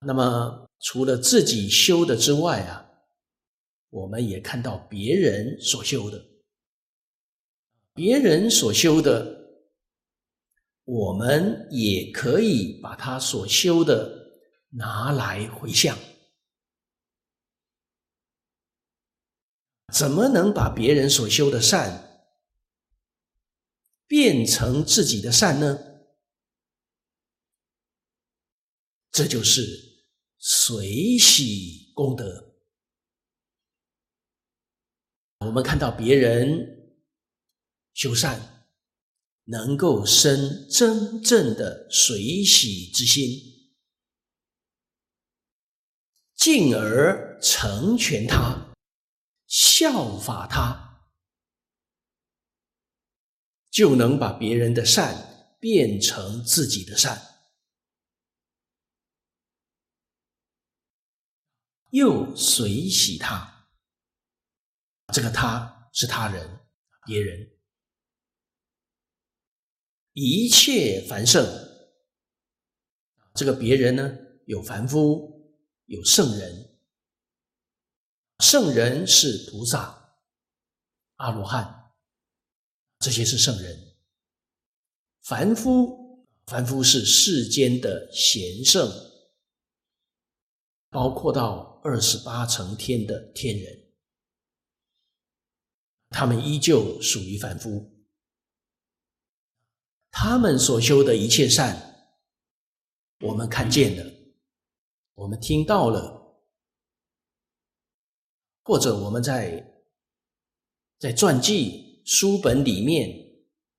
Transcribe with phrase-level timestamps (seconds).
[0.00, 2.88] 那么除了自己修的之外啊，
[3.90, 6.24] 我们也看到别人所修的，
[7.94, 9.64] 别人所修的，
[10.84, 14.40] 我们也可以把他所修的
[14.70, 15.98] 拿来回向。
[19.92, 22.26] 怎么能把别人所修的善
[24.06, 25.78] 变成自己的善呢？
[29.10, 29.87] 这就是
[30.38, 32.54] 随喜功德。
[35.40, 36.96] 我们看到别人
[37.94, 38.68] 修善，
[39.44, 43.74] 能够生真正的随喜之心，
[46.34, 48.66] 进而成全他。
[49.46, 51.08] 效法他，
[53.70, 57.37] 就能把别人的善变成自己的善，
[61.90, 63.70] 又随喜他。
[65.12, 66.60] 这个他是他人，
[67.06, 67.50] 别人，
[70.12, 71.46] 一切凡圣。
[73.34, 76.78] 这个别人呢，有凡夫，有圣人。
[78.40, 80.20] 圣人是菩萨、
[81.16, 81.92] 阿罗汉，
[82.98, 83.96] 这些是圣人。
[85.22, 88.88] 凡夫，凡夫是世间的贤圣，
[90.90, 93.92] 包括到二十八层天的天人，
[96.10, 97.94] 他们依旧属于凡夫。
[100.10, 102.12] 他们所修的一切善，
[103.20, 104.12] 我们看见了，
[105.14, 106.16] 我们听到了。
[108.64, 109.82] 或者我们在
[110.98, 113.10] 在传记书本里面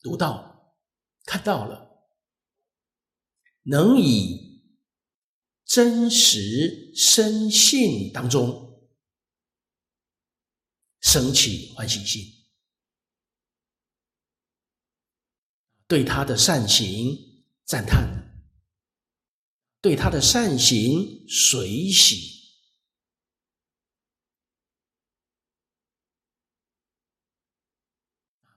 [0.00, 0.74] 读到、
[1.24, 2.06] 看到了，
[3.64, 4.49] 能以
[5.70, 8.90] 真实深信当中
[11.00, 12.24] 升起欢喜心，
[15.86, 17.16] 对他的善行
[17.64, 18.04] 赞叹，
[19.80, 22.58] 对他的善行随喜。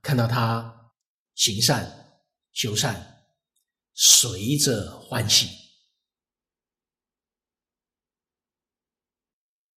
[0.01, 0.91] 看到他
[1.35, 2.23] 行善、
[2.53, 3.23] 修善，
[3.93, 5.62] 随着欢喜。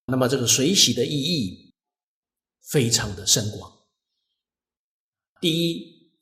[0.06, 1.75] 那么这个随喜的意义
[2.62, 3.87] 非常的深广。
[5.41, 6.12] 第一，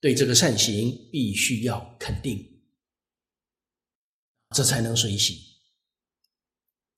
[0.00, 2.62] 对这个善行必须要肯定，
[4.54, 5.56] 这才能随喜。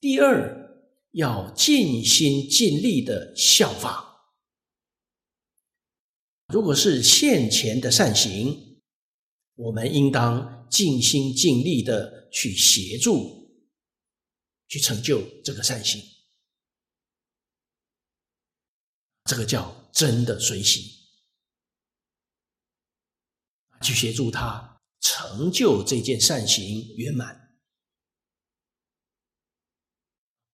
[0.01, 4.09] 第二，要尽心尽力的效法。
[6.49, 8.83] 如果是现前的善行，
[9.55, 13.40] 我们应当尽心尽力的去协助，
[14.71, 16.03] 去成就这个善行。
[19.25, 21.11] 这个叫真的随喜，
[23.83, 27.61] 去协助他成就这件善行圆满，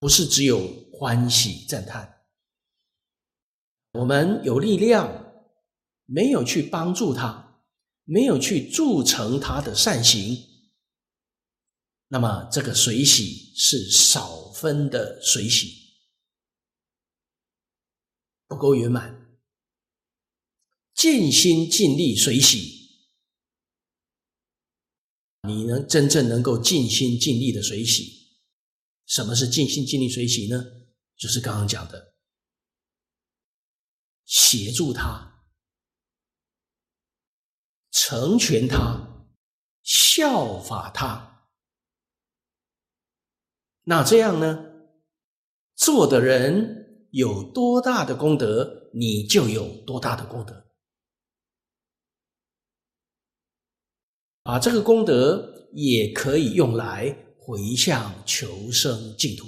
[0.01, 2.27] 不是只有欢喜赞叹。
[3.93, 5.25] 我们有力量。
[6.09, 7.65] 没有去帮助他，
[8.05, 10.56] 没有去铸成他的善行，
[12.09, 15.97] 那么这个随喜是少分的随喜，
[18.47, 19.41] 不够圆满。
[20.95, 23.11] 尽心尽力随喜，
[25.43, 28.39] 你能真正能够尽心尽力的随喜。
[29.05, 30.65] 什么是尽心尽力随喜呢？
[31.17, 32.15] 就是刚刚讲的，
[34.25, 35.33] 协助他。
[37.91, 39.27] 成全他，
[39.83, 41.26] 效法他，
[43.89, 44.65] 那这样呢？
[45.77, 50.67] 做的人有多大的功德，你就有多大的功德。
[54.43, 59.47] 把这个功德也可以用来回向求生净土。